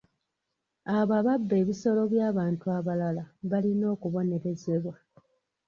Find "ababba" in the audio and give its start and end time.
1.19-1.53